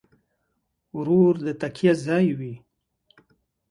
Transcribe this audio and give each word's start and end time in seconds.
ورور 0.97 1.33
د 1.45 1.47
تکیه 1.61 1.93
ځای 2.05 2.27
وي. 2.37 2.53